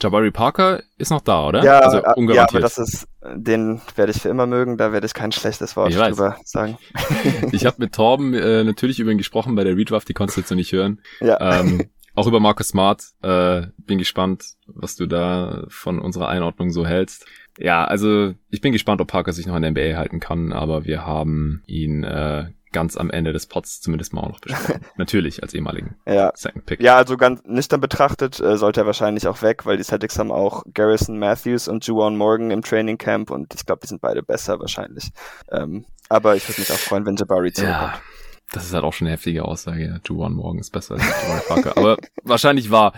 [0.01, 1.65] Jabari Parker ist noch da, oder?
[1.65, 5.07] Ja, also äh, ja, aber das ist, den werde ich für immer mögen, da werde
[5.07, 6.79] ich kein schlechtes Wort drüber sagen.
[7.53, 10.41] ich habe mit Torben äh, natürlich über ihn gesprochen bei der Redraft, die konntest du
[10.43, 11.01] jetzt noch nicht hören.
[11.21, 11.61] Ja.
[11.61, 13.03] Ähm, auch über Marcus Smart.
[13.23, 17.27] Äh, bin gespannt, was du da von unserer Einordnung so hältst.
[17.59, 20.85] Ja, also ich bin gespannt, ob Parker sich noch in der NBA halten kann, aber
[20.85, 24.85] wir haben ihn äh, ganz am Ende des Pots zumindest mal auch noch besprochen.
[24.97, 26.33] Natürlich als ehemaligen ja.
[26.35, 26.81] Second Pick.
[26.81, 30.31] Ja, also ganz nüchtern betrachtet äh, sollte er wahrscheinlich auch weg, weil die Celtics haben
[30.31, 34.23] auch Garrison Matthews und Juwan Morgan im Training Camp und ich glaube, die sind beide
[34.23, 35.11] besser wahrscheinlich.
[35.51, 37.95] Ähm, aber ich würde mich auch freuen, wenn Jabari zurückkommt.
[37.95, 38.01] Ja,
[38.53, 39.85] das ist halt auch schon eine heftige Aussage.
[39.85, 40.01] Ja.
[40.07, 41.77] Juwan Morgan ist besser als Jabari Parker.
[41.77, 42.93] Aber wahrscheinlich wahr.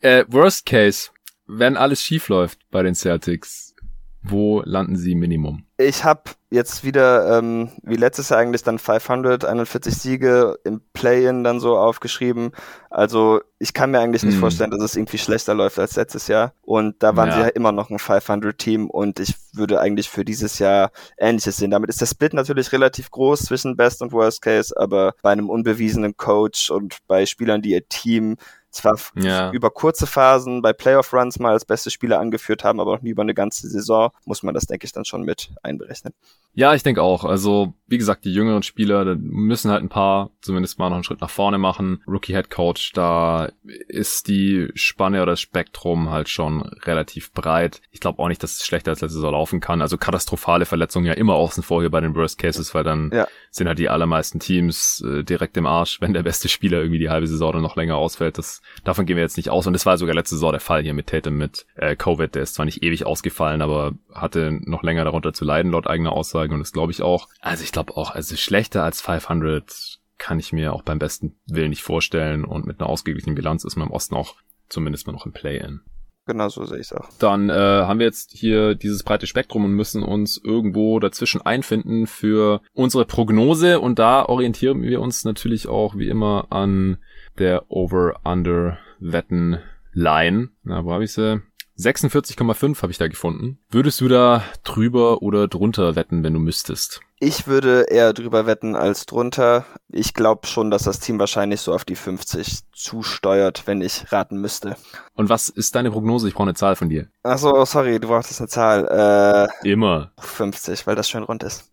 [0.00, 1.10] Äh, worst Case,
[1.46, 3.74] wenn alles schief läuft bei den Celtics,
[4.22, 5.64] wo landen sie Minimum?
[5.82, 11.58] Ich habe jetzt wieder, ähm, wie letztes Jahr eigentlich, dann 541 Siege im Play-In dann
[11.58, 12.50] so aufgeschrieben.
[12.90, 14.40] Also ich kann mir eigentlich nicht Hm.
[14.40, 16.52] vorstellen, dass es irgendwie schlechter läuft als letztes Jahr.
[16.60, 17.34] Und da waren Ja.
[17.36, 21.70] sie ja immer noch ein 500-Team und ich würde eigentlich für dieses Jahr Ähnliches sehen.
[21.70, 25.48] Damit ist der Split natürlich relativ groß zwischen Best und Worst Case, aber bei einem
[25.48, 28.36] unbewiesenen Coach und bei Spielern, die ihr Team
[28.70, 29.50] zwar Ja.
[29.52, 33.22] über kurze Phasen bei Playoff-Runs mal als beste Spieler angeführt haben, aber auch nie über
[33.22, 36.14] eine ganze Saison, muss man das, denke ich, dann schon mit einberechnen.
[36.52, 37.24] Ja, ich denke auch.
[37.24, 41.04] Also, wie gesagt, die jüngeren Spieler da müssen halt ein paar zumindest mal noch einen
[41.04, 42.02] Schritt nach vorne machen.
[42.06, 43.50] Rookie Head Coach, da
[43.88, 47.80] ist die Spanne oder das Spektrum halt schon relativ breit.
[47.92, 49.80] Ich glaube auch nicht, dass es schlechter als letzte Saison laufen kann.
[49.80, 53.26] Also katastrophale Verletzungen ja immer außen vor hier bei den Worst Cases, weil dann Ja.
[53.50, 57.10] sind halt die allermeisten Teams äh, direkt im Arsch, wenn der beste Spieler irgendwie die
[57.10, 58.38] halbe Saison dann noch länger ausfällt.
[58.38, 59.66] Das, davon gehen wir jetzt nicht aus.
[59.66, 62.34] Und das war sogar letzte Saison der Fall hier mit Tatum mit äh, Covid.
[62.34, 66.12] Der ist zwar nicht ewig ausgefallen, aber hatte noch länger darunter zu leiden, laut eigener
[66.12, 66.39] Aussage.
[66.48, 67.28] Und das glaube ich auch.
[67.40, 71.70] Also ich glaube auch, also schlechter als 500 kann ich mir auch beim besten Willen
[71.70, 72.44] nicht vorstellen.
[72.44, 74.36] Und mit einer ausgeglichenen Bilanz ist man im Osten auch
[74.68, 75.80] zumindest mal noch im Play-In.
[76.26, 77.08] Genau so sehe ich es auch.
[77.18, 82.06] Dann äh, haben wir jetzt hier dieses breite Spektrum und müssen uns irgendwo dazwischen einfinden
[82.06, 83.80] für unsere Prognose.
[83.80, 86.98] Und da orientieren wir uns natürlich auch wie immer an
[87.38, 90.48] der Over-Under-Wetten-Line.
[90.62, 91.40] Na, wo habe ich sie?
[91.80, 93.58] 46,5 habe ich da gefunden.
[93.70, 97.00] Würdest du da drüber oder drunter wetten, wenn du müsstest?
[97.18, 99.64] Ich würde eher drüber wetten als drunter.
[99.88, 104.40] Ich glaube schon, dass das Team wahrscheinlich so auf die 50 zusteuert, wenn ich raten
[104.40, 104.76] müsste.
[105.14, 106.28] Und was ist deine Prognose?
[106.28, 107.08] Ich brauche eine Zahl von dir.
[107.22, 109.50] Achso, sorry, du brauchtest eine Zahl.
[109.64, 110.12] Immer.
[110.16, 111.70] Äh, 50, weil das schön rund ist.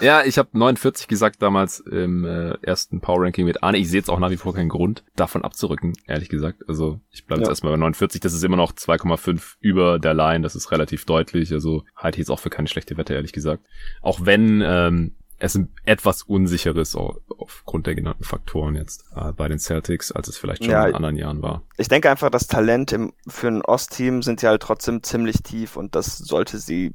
[0.00, 3.78] Ja, ich habe 49 gesagt damals im äh, ersten Power Ranking mit Arne.
[3.78, 6.62] Ich sehe jetzt auch nach wie vor keinen Grund, davon abzurücken, ehrlich gesagt.
[6.68, 7.52] Also ich bleibe jetzt Ja.
[7.52, 8.20] erstmal bei 49.
[8.20, 10.42] Das ist immer noch 2,5 über der Line.
[10.42, 11.52] Das ist relativ deutlich.
[11.52, 13.64] Also halte ich jetzt auch für keine schlechte Wette, ehrlich gesagt.
[14.02, 19.58] Auch wenn ähm, es etwas unsicheres au- aufgrund der genannten Faktoren jetzt äh, bei den
[19.58, 20.86] Celtics, als es vielleicht schon Ja.
[20.86, 21.62] in anderen Jahren war.
[21.76, 25.76] Ich denke einfach, das Talent im, für ein Ostteam sind ja halt trotzdem ziemlich tief
[25.76, 26.94] und das sollte sie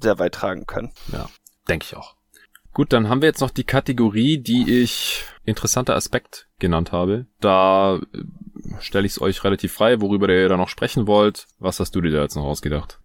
[0.00, 0.92] sehr weit tragen können.
[1.68, 2.16] Denke ich auch.
[2.72, 7.26] Gut, dann haben wir jetzt noch die Kategorie, die ich interessanter Aspekt genannt habe.
[7.40, 8.22] Da äh,
[8.80, 11.46] stelle ich es euch relativ frei, worüber ihr da noch sprechen wollt.
[11.58, 13.00] Was hast du dir da jetzt noch ausgedacht?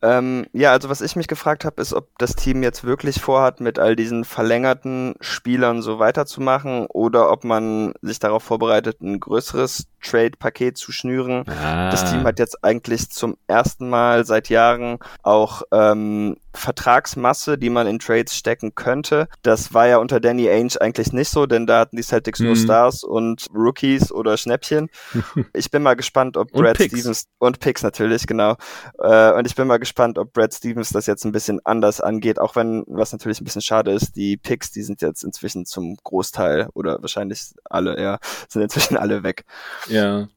[0.00, 3.60] Ähm, ja, also was ich mich gefragt habe, ist, ob das Team jetzt wirklich vorhat,
[3.60, 9.88] mit all diesen verlängerten Spielern so weiterzumachen oder ob man sich darauf vorbereitet, ein größeres
[10.00, 11.42] Trade-Paket zu schnüren.
[11.48, 17.70] Ah, Das Team hat jetzt eigentlich zum ersten Mal seit Jahren auch ähm, Vertragsmasse, die
[17.70, 19.28] man in Trades stecken könnte.
[19.42, 22.52] Das war ja unter Danny Ainge eigentlich nicht so, denn da hatten die Celtics nur
[22.52, 22.56] Mhm.
[22.56, 24.88] Stars und Rookies oder Schnäppchen.
[25.54, 26.98] Ich bin mal gespannt, ob Brad Picks.
[26.98, 28.56] Stevens und Picks natürlich, genau.
[28.98, 32.38] Äh, und ich bin mal gespannt, ob Brad Stevens das jetzt ein bisschen anders angeht,
[32.38, 35.96] auch wenn, was natürlich ein bisschen schade ist, die Picks, die sind jetzt inzwischen zum
[36.02, 39.44] Großteil oder wahrscheinlich alle, ja, sind inzwischen alle weg.
[39.88, 40.28] Ja.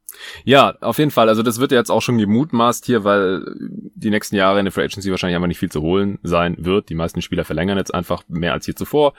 [0.43, 1.29] Ja, auf jeden Fall.
[1.29, 4.71] Also das wird ja jetzt auch schon gemutmaßt hier, weil die nächsten Jahre in der
[4.71, 6.89] Free Agency wahrscheinlich einfach nicht viel zu holen sein wird.
[6.89, 9.13] Die meisten Spieler verlängern jetzt einfach mehr als je zuvor.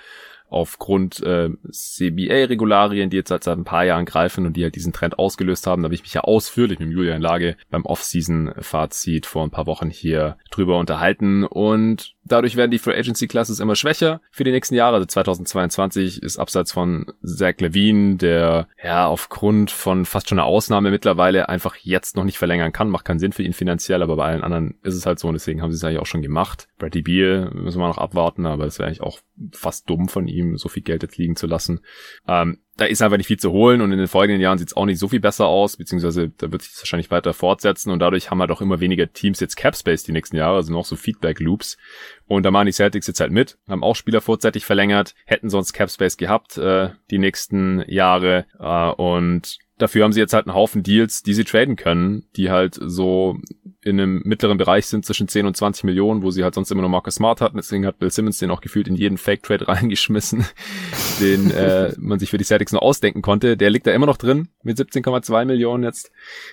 [0.53, 4.93] Aufgrund äh, CBA-Regularien, die jetzt seit, seit ein paar Jahren greifen und die halt diesen
[4.93, 5.83] Trend ausgelöst haben.
[5.83, 9.91] Da habe ich mich ja ausführlich mit Julian Lage beim Off-Season-Fazit vor ein paar Wochen
[9.91, 14.75] hier drüber unterhalten und Dadurch werden die Free Agency Classes immer schwächer für die nächsten
[14.75, 14.97] Jahre.
[14.97, 20.91] Also 2022 ist abseits von Zach Levine, der ja aufgrund von fast schon einer Ausnahme
[20.91, 22.91] mittlerweile einfach jetzt noch nicht verlängern kann.
[22.91, 25.35] Macht keinen Sinn für ihn finanziell, aber bei allen anderen ist es halt so und
[25.35, 26.69] deswegen haben sie es eigentlich auch schon gemacht.
[26.79, 29.19] Brady Beal müssen wir noch abwarten, aber das wäre eigentlich auch
[29.53, 31.81] fast dumm von ihm, so viel Geld jetzt liegen zu lassen.
[32.27, 34.77] Ähm, da ist einfach nicht viel zu holen und in den folgenden Jahren sieht es
[34.77, 38.31] auch nicht so viel besser aus, beziehungsweise da wird sich wahrscheinlich weiter fortsetzen und dadurch
[38.31, 40.97] haben halt auch immer weniger Teams jetzt Cap Space die nächsten Jahre, also noch so
[40.97, 41.77] Feedback Loops
[42.27, 45.75] und da machen die Celtics jetzt halt mit, haben auch Spieler vorzeitig verlängert, hätten sonst
[45.75, 50.55] Cap Space gehabt äh, die nächsten Jahre äh, und Dafür haben sie jetzt halt einen
[50.55, 53.37] Haufen Deals, die sie traden können, die halt so
[53.85, 56.83] in einem mittleren Bereich sind zwischen 10 und 20 Millionen, wo sie halt sonst immer
[56.83, 57.57] nur Marcus Smart hatten.
[57.57, 60.47] Deswegen hat Bill Simmons den auch gefühlt in jeden Fake-Trade reingeschmissen,
[61.21, 63.57] den äh, man sich für die Celtics nur ausdenken konnte.
[63.57, 66.13] Der liegt da immer noch drin mit 17,2 Millionen jetzt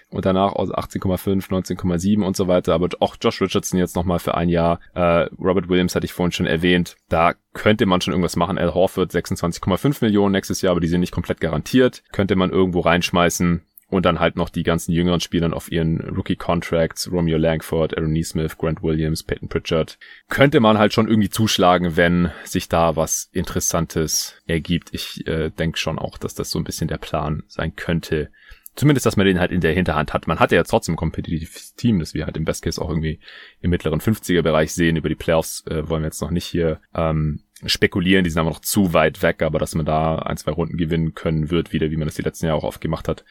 [0.09, 2.73] und danach aus 18,5, 19,7 und so weiter.
[2.73, 4.79] Aber auch Josh Richardson jetzt nochmal für ein Jahr.
[4.95, 6.95] Äh, Robert Williams hatte ich vorhin schon erwähnt.
[7.09, 8.57] Da könnte man schon irgendwas machen.
[8.57, 12.03] Al Horford 26,5 Millionen nächstes Jahr, aber die sind nicht komplett garantiert.
[12.11, 13.61] Könnte man irgendwo reinschmeißen.
[13.89, 18.57] Und dann halt noch die ganzen jüngeren Spielern auf ihren Rookie-Contracts, Romeo Langford, Aaron Neesmith,
[18.57, 19.97] Grant Williams, Peyton Pritchard.
[20.29, 24.89] Könnte man halt schon irgendwie zuschlagen, wenn sich da was Interessantes ergibt.
[24.93, 28.29] Ich äh, denke schon auch, dass das so ein bisschen der Plan sein könnte.
[28.75, 30.27] Zumindest, dass man den halt in der Hinterhand hat.
[30.27, 33.19] Man hat ja trotzdem ein kompetitives Team, das wir halt im Best Case auch irgendwie
[33.59, 34.95] im mittleren 50er-Bereich sehen.
[34.95, 38.49] Über die Playoffs äh, wollen wir jetzt noch nicht hier ähm, spekulieren, die sind aber
[38.49, 41.91] noch zu weit weg, aber dass man da ein, zwei Runden gewinnen können wird, wieder,
[41.91, 43.25] wie man das die letzten Jahre auch oft gemacht hat.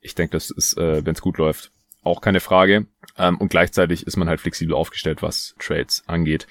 [0.00, 2.86] Ich denke, das ist, äh, wenn es gut läuft, auch keine Frage.
[3.18, 6.46] Ähm, und gleichzeitig ist man halt flexibel aufgestellt, was Trades angeht.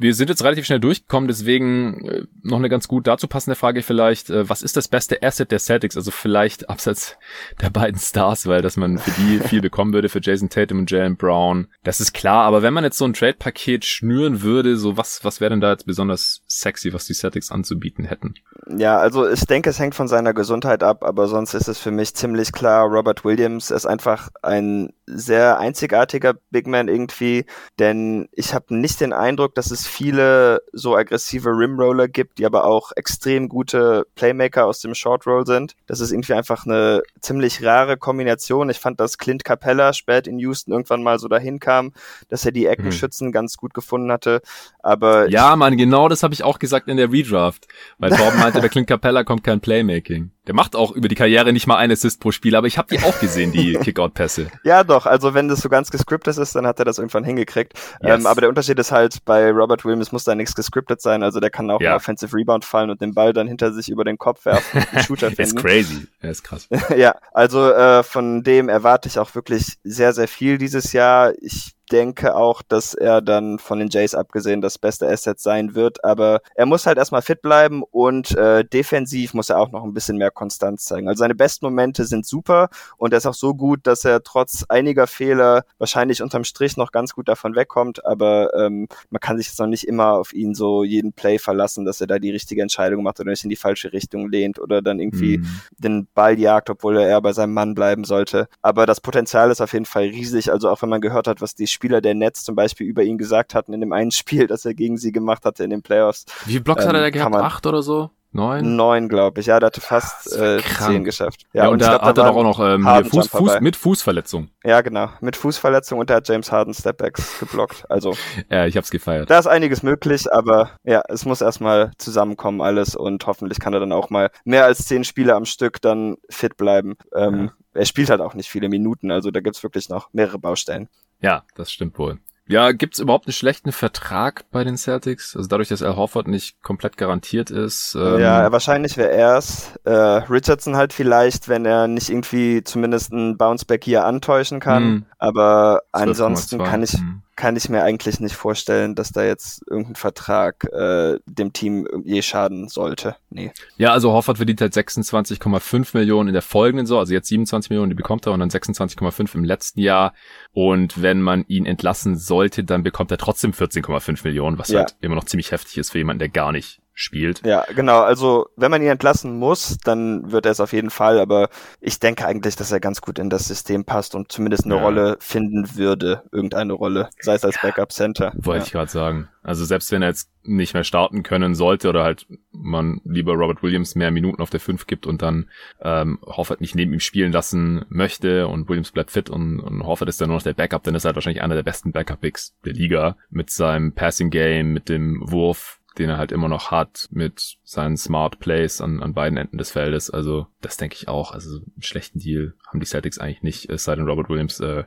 [0.00, 3.82] Wir sind jetzt relativ schnell durchgekommen, deswegen äh, noch eine ganz gut dazu passende Frage
[3.82, 4.30] vielleicht.
[4.30, 5.94] Äh, was ist das beste Asset der Celtics?
[5.94, 7.18] Also vielleicht abseits
[7.60, 10.90] der beiden Stars, weil dass man für die viel bekommen würde, für Jason Tatum und
[10.90, 11.68] Jalen Brown.
[11.84, 15.42] Das ist klar, aber wenn man jetzt so ein Trade-Paket schnüren würde, so was, was
[15.42, 18.36] wäre denn da jetzt besonders sexy, was die Celtics anzubieten hätten?
[18.74, 21.90] Ja, also ich denke, es hängt von seiner Gesundheit ab, aber sonst ist es für
[21.90, 27.44] mich ziemlich klar, Robert Williams ist einfach ein sehr einzigartiger Big Man irgendwie,
[27.78, 32.64] denn ich habe nicht den Eindruck, dass es viele so aggressive Rimroller gibt, die aber
[32.64, 35.74] auch extrem gute Playmaker aus dem Short Roll sind.
[35.86, 38.70] Das ist irgendwie einfach eine ziemlich rare Kombination.
[38.70, 41.92] Ich fand, dass Clint Capella spät in Houston irgendwann mal so dahin kam,
[42.28, 43.32] dass er die Eckenschützen mhm.
[43.32, 44.40] ganz gut gefunden hatte.
[44.78, 47.66] Aber ja, man, genau das habe ich auch gesagt in der Redraft,
[47.98, 50.30] weil Torben meinte, bei Clint Capella kommt kein Playmaking.
[50.46, 52.88] Der macht auch über die Karriere nicht mal ein Assist pro Spiel, aber ich habe
[52.94, 54.50] die auch gesehen, die Kickout-Pässe.
[54.64, 55.04] ja, doch.
[55.06, 57.74] Also wenn das so ganz gescriptet ist, dann hat er das irgendwann hingekriegt.
[58.02, 58.20] Yes.
[58.20, 61.22] Ähm, aber der Unterschied ist halt, bei Robert Williams muss da nichts gescriptet sein.
[61.22, 61.94] Also der kann auch ja.
[61.96, 65.30] Offensive Rebound fallen und den Ball dann hinter sich über den Kopf werfen und Shooter
[65.30, 65.42] finden.
[65.42, 66.06] ist crazy.
[66.20, 66.68] Er ist krass.
[66.96, 71.32] ja, also äh, von dem erwarte ich auch wirklich sehr, sehr viel dieses Jahr.
[71.40, 76.04] Ich denke auch, dass er dann von den Jays abgesehen das beste Asset sein wird.
[76.04, 79.94] Aber er muss halt erstmal fit bleiben und äh, defensiv muss er auch noch ein
[79.94, 81.08] bisschen mehr Konstanz zeigen.
[81.08, 84.64] Also seine besten Momente sind super und er ist auch so gut, dass er trotz
[84.68, 88.04] einiger Fehler wahrscheinlich unterm Strich noch ganz gut davon wegkommt.
[88.04, 91.84] Aber ähm, man kann sich jetzt noch nicht immer auf ihn so jeden Play verlassen,
[91.84, 94.82] dass er da die richtige Entscheidung macht oder nicht in die falsche Richtung lehnt oder
[94.82, 95.46] dann irgendwie mhm.
[95.78, 98.48] den Ball jagt, obwohl er eher bei seinem Mann bleiben sollte.
[98.62, 100.52] Aber das Potenzial ist auf jeden Fall riesig.
[100.52, 103.16] Also auch wenn man gehört hat, was die Spieler der Nets zum Beispiel über ihn
[103.16, 106.26] gesagt hatten in dem einen Spiel, das er gegen sie gemacht hatte in den Playoffs.
[106.44, 107.34] Wie viele Blocks ähm, hat er da gehabt?
[107.36, 108.10] Acht oder so?
[108.32, 108.76] Neun?
[108.76, 109.46] Neun, glaube ich.
[109.46, 111.46] Ja, der hatte fast äh, zehn geschafft.
[111.52, 114.50] Ja, ja und, und da hat er doch auch noch ähm, Fuß, Fuß, mit Fußverletzung.
[114.62, 115.08] Ja, genau.
[115.20, 117.86] Mit Fußverletzung und der hat James Harden Stepbacks geblockt.
[117.88, 118.14] Also.
[118.50, 119.30] ja, ich hab's gefeiert.
[119.30, 123.80] Da ist einiges möglich, aber ja, es muss erstmal zusammenkommen alles und hoffentlich kann er
[123.80, 126.96] dann auch mal mehr als zehn Spiele am Stück dann fit bleiben.
[127.12, 127.80] Ähm, ja.
[127.80, 130.88] Er spielt halt auch nicht viele Minuten, also da gibt's wirklich noch mehrere Baustellen.
[131.20, 132.18] Ja, das stimmt wohl.
[132.46, 135.36] Ja, gibt's überhaupt einen schlechten Vertrag bei den Celtics?
[135.36, 137.94] Also dadurch, dass Al Horford nicht komplett garantiert ist.
[137.94, 139.78] Ähm ja, wahrscheinlich wäre er's.
[139.84, 144.82] Äh, Richardson halt vielleicht, wenn er nicht irgendwie zumindest ein Bounceback hier antäuschen kann.
[144.82, 145.06] Hm.
[145.18, 149.94] Aber ansonsten kann ich, hm kann ich mir eigentlich nicht vorstellen, dass da jetzt irgendein
[149.94, 153.16] Vertrag äh, dem Team je schaden sollte.
[153.30, 153.50] Nee.
[153.78, 157.88] Ja, also Hoffert verdient halt 26,5 Millionen in der folgenden Saison, also jetzt 27 Millionen,
[157.88, 160.12] die bekommt er und dann 26,5 im letzten Jahr.
[160.52, 164.80] Und wenn man ihn entlassen sollte, dann bekommt er trotzdem 14,5 Millionen, was ja.
[164.80, 167.44] halt immer noch ziemlich heftig ist für jemanden, der gar nicht spielt.
[167.46, 168.00] Ja, genau.
[168.00, 171.18] Also, wenn man ihn entlassen muss, dann wird er es auf jeden Fall.
[171.18, 171.48] Aber
[171.80, 174.82] ich denke eigentlich, dass er ganz gut in das System passt und zumindest eine ja.
[174.82, 176.22] Rolle finden würde.
[176.30, 177.08] Irgendeine Rolle.
[177.20, 178.32] Sei es als Backup Center.
[178.36, 178.66] Wollte ja.
[178.66, 179.28] ich gerade sagen.
[179.42, 183.62] Also, selbst wenn er jetzt nicht mehr starten können sollte oder halt man lieber Robert
[183.62, 185.48] Williams mehr Minuten auf der 5 gibt und dann
[185.80, 190.08] ähm, Hoffert nicht neben ihm spielen lassen möchte und Williams bleibt fit und, und Hoffert
[190.08, 192.54] ist dann nur noch der Backup, dann ist er halt wahrscheinlich einer der besten Backup-Picks
[192.64, 197.58] der Liga mit seinem Passing-Game, mit dem Wurf, den er halt immer noch hat mit
[197.64, 200.10] seinen Smart Plays an, an beiden Enden des Feldes.
[200.10, 201.32] Also das denke ich auch.
[201.32, 204.84] Also einen schlechten Deal haben die Celtics eigentlich nicht, es sei denn Robert Williams äh,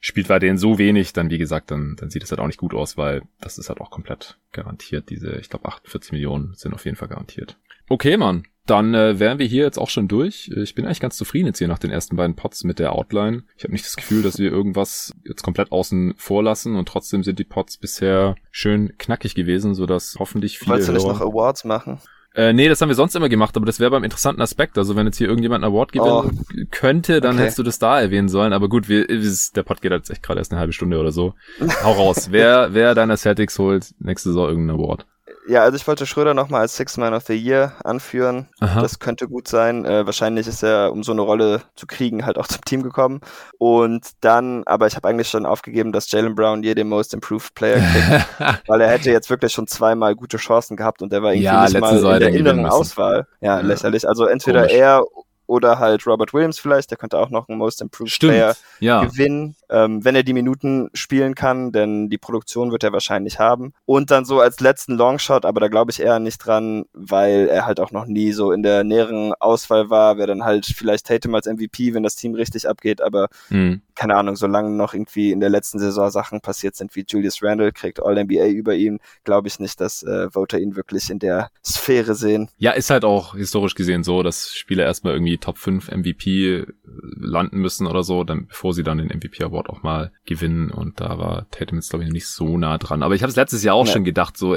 [0.00, 2.74] spielt weiterhin so wenig, dann wie gesagt, dann, dann sieht es halt auch nicht gut
[2.74, 5.10] aus, weil das ist halt auch komplett garantiert.
[5.10, 7.56] Diese, ich glaube, 48 Millionen sind auf jeden Fall garantiert.
[7.88, 8.44] Okay, Mann.
[8.70, 10.48] Dann äh, wären wir hier jetzt auch schon durch.
[10.54, 13.42] Ich bin eigentlich ganz zufrieden jetzt hier nach den ersten beiden Pots mit der Outline.
[13.56, 17.24] Ich habe nicht das Gefühl, dass wir irgendwas jetzt komplett außen vor lassen und trotzdem
[17.24, 20.70] sind die Pots bisher schön knackig gewesen, sodass hoffentlich viele.
[20.70, 21.98] Wolltest du nicht noch Awards machen?
[22.32, 24.78] Äh, nee, das haben wir sonst immer gemacht, aber das wäre beim interessanten Aspekt.
[24.78, 26.64] Also wenn jetzt hier irgendjemand einen Award gewinnen oh.
[26.70, 27.42] könnte, dann okay.
[27.42, 28.52] hättest du das da erwähnen sollen.
[28.52, 31.34] Aber gut, wir, der Pod geht jetzt echt gerade erst eine halbe Stunde oder so.
[31.82, 32.28] Hau raus.
[32.30, 35.06] wer, wer deiner Celtics holt nächste Saison irgendeinen Award?
[35.48, 38.48] Ja, also ich wollte Schröder nochmal als Six Man of the Year anführen.
[38.60, 38.82] Aha.
[38.82, 39.84] Das könnte gut sein.
[39.84, 43.20] Äh, wahrscheinlich ist er, um so eine Rolle zu kriegen, halt auch zum Team gekommen.
[43.58, 47.54] Und dann, aber ich habe eigentlich schon aufgegeben, dass Jalen Brown hier den Most Improved
[47.54, 47.80] Player
[48.38, 51.44] kriegt, weil er hätte jetzt wirklich schon zweimal gute Chancen gehabt und er war irgendwie
[51.44, 53.26] ja, nicht mal in der inneren Auswahl.
[53.40, 54.06] Ja, ja, lächerlich.
[54.06, 54.76] Also entweder Komisch.
[54.76, 55.04] er
[55.46, 59.04] oder halt Robert Williams vielleicht, der könnte auch noch einen Most Improved Stimmt, Player ja.
[59.04, 63.72] gewinnen, ähm, wenn er die Minuten spielen kann, denn die Produktion wird er wahrscheinlich haben.
[63.86, 67.66] Und dann so als letzten Longshot, aber da glaube ich eher nicht dran, weil er
[67.66, 71.34] halt auch noch nie so in der näheren Auswahl war, wäre dann halt vielleicht Tatum
[71.34, 73.82] als MVP, wenn das Team richtig abgeht, aber mhm.
[73.94, 77.72] keine Ahnung, solange noch irgendwie in der letzten Saison Sachen passiert sind, wie Julius Randle
[77.72, 82.14] kriegt All-NBA über ihn, glaube ich nicht, dass äh, Voter ihn wirklich in der Sphäre
[82.14, 82.48] sehen.
[82.58, 87.58] Ja, ist halt auch historisch gesehen so, dass Spieler erstmal irgendwie Top 5 MVP landen
[87.58, 90.70] müssen oder so, dann, bevor sie dann den MVP Award auch mal gewinnen.
[90.70, 93.02] Und da war Tatum jetzt, glaube ich, nicht so nah dran.
[93.02, 93.92] Aber ich habe es letztes Jahr auch ja.
[93.92, 94.56] schon gedacht, so,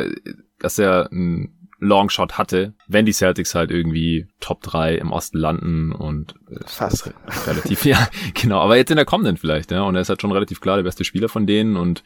[0.59, 5.91] dass er ein Longshot hatte, wenn die Celtics halt irgendwie Top 3 im Osten landen
[5.91, 7.11] und äh, fast
[7.45, 10.31] relativ, ja, genau, aber jetzt in der kommenden vielleicht, ja, und er ist halt schon
[10.31, 12.03] relativ klar der beste Spieler von denen und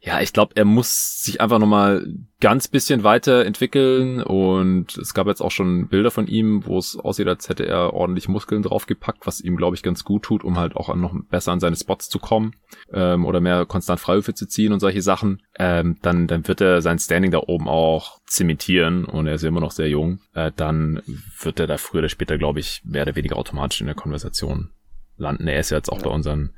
[0.00, 2.06] ja, ich glaube, er muss sich einfach nochmal
[2.40, 7.26] ganz bisschen weiterentwickeln und es gab jetzt auch schon Bilder von ihm, wo es aussieht,
[7.28, 10.76] als hätte er ordentlich Muskeln draufgepackt, was ihm, glaube ich, ganz gut tut, um halt
[10.76, 12.54] auch noch besser an seine Spots zu kommen
[12.92, 15.42] ähm, oder mehr konstant Freiwürfe zu ziehen und solche Sachen.
[15.58, 19.48] Ähm, dann, dann wird er sein Standing da oben auch zementieren und er ist ja
[19.48, 20.20] immer noch sehr jung.
[20.34, 21.02] Äh, dann
[21.40, 24.70] wird er da früher oder später, glaube ich, mehr oder weniger automatisch in der Konversation
[25.16, 25.48] landen.
[25.48, 26.52] Er ist ja jetzt auch bei unseren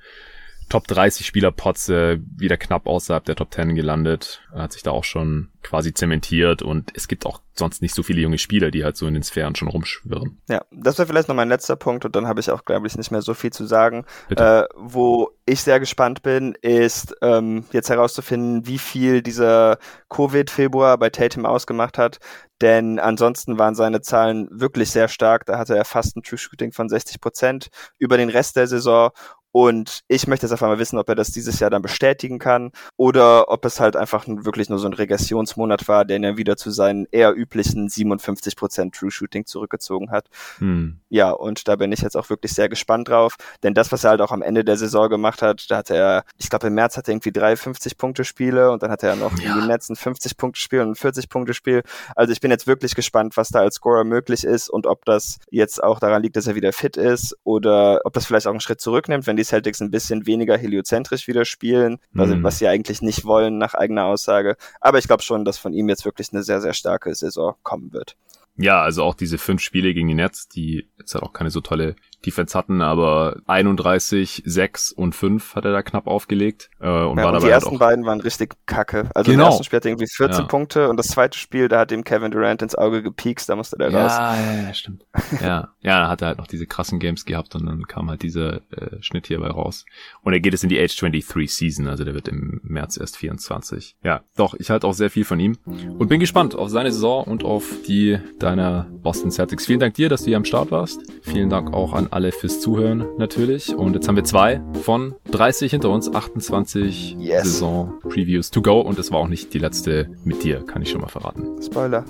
[0.68, 4.42] Top 30 Spieler Potze wieder knapp außerhalb der Top 10 gelandet.
[4.52, 8.02] Er hat sich da auch schon quasi zementiert und es gibt auch sonst nicht so
[8.02, 10.40] viele junge Spieler, die halt so in den Sphären schon rumschwirren.
[10.48, 12.96] Ja, das wäre vielleicht noch mein letzter Punkt und dann habe ich auch, glaube ich,
[12.96, 14.04] nicht mehr so viel zu sagen.
[14.30, 19.78] Äh, wo ich sehr gespannt bin, ist ähm, jetzt herauszufinden, wie viel dieser
[20.08, 22.18] Covid-Februar bei Tatum ausgemacht hat.
[22.60, 25.46] Denn ansonsten waren seine Zahlen wirklich sehr stark.
[25.46, 29.10] Da hatte er fast ein True Shooting von 60 Prozent über den Rest der Saison
[29.52, 32.70] und ich möchte jetzt einfach mal wissen, ob er das dieses Jahr dann bestätigen kann
[32.96, 36.70] oder ob es halt einfach wirklich nur so ein Regressionsmonat war, der ihn wieder zu
[36.70, 40.26] seinen eher üblichen 57% True Shooting zurückgezogen hat.
[40.58, 41.00] Hm.
[41.08, 44.10] Ja, und da bin ich jetzt auch wirklich sehr gespannt drauf, denn das, was er
[44.10, 46.96] halt auch am Ende der Saison gemacht hat, da hatte er, ich glaube im März
[46.96, 49.58] hatte er irgendwie drei 50-Punkte-Spiele und dann hatte er noch ja.
[49.58, 51.82] im Netz ein 50-Punkte-Spiel und ein 40-Punkte-Spiel.
[52.14, 55.38] Also ich bin jetzt wirklich gespannt, was da als Scorer möglich ist und ob das
[55.50, 58.60] jetzt auch daran liegt, dass er wieder fit ist oder ob das vielleicht auch einen
[58.60, 62.42] Schritt zurücknimmt, wenn die Celtics ein bisschen weniger heliozentrisch wieder spielen, mhm.
[62.42, 64.56] was sie eigentlich nicht wollen nach eigener Aussage.
[64.80, 67.92] Aber ich glaube schon, dass von ihm jetzt wirklich eine sehr, sehr starke Saison kommen
[67.92, 68.16] wird.
[68.60, 71.60] Ja, also auch diese fünf Spiele gegen die Nets, die jetzt halt auch keine so
[71.60, 76.70] tolle Defense hatten, aber 31, 6 und 5 hat er da knapp aufgelegt.
[76.80, 79.10] Äh, und ja, war und dabei die ersten halt beiden waren richtig kacke.
[79.14, 79.44] Also genau.
[79.44, 80.46] im ersten Spiel hat er irgendwie 14 ja.
[80.46, 83.76] Punkte und das zweite Spiel, da hat ihm Kevin Durant ins Auge gepiekst, da musste
[83.78, 84.12] der ja, raus.
[84.12, 85.04] Ja, ja, stimmt.
[85.40, 88.22] ja, ja, dann hat er halt noch diese krassen Games gehabt und dann kam halt
[88.22, 89.84] dieser äh, Schnitt hierbei raus.
[90.22, 93.16] Und er geht es in die Age 23 Season, also der wird im März erst
[93.16, 93.96] 24.
[94.02, 95.56] Ja, doch, ich halte auch sehr viel von ihm
[95.98, 99.66] und bin gespannt auf seine Saison und auf die deiner Boston Celtics.
[99.66, 101.00] Vielen Dank dir, dass du hier am Start warst.
[101.22, 103.74] Vielen Dank auch an alle fürs Zuhören natürlich.
[103.74, 107.44] Und jetzt haben wir zwei von 30 hinter uns, 28 yes.
[107.44, 108.80] Saison-Previews to go.
[108.80, 111.62] Und es war auch nicht die letzte mit dir, kann ich schon mal verraten.
[111.62, 112.04] Spoiler.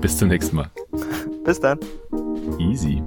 [0.00, 0.70] Bis zum nächsten Mal.
[1.44, 1.78] Bis dann.
[2.58, 3.02] Easy.